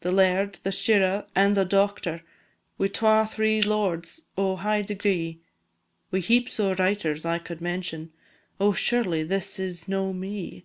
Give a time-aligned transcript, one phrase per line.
[0.00, 2.22] The Laird, the Shirra, and the Doctor,
[2.78, 5.42] Wi' twa three Lords o' high degree;
[6.10, 8.10] Wi' heaps o' Writers I could mention
[8.58, 10.64] Oh, surely this is no me!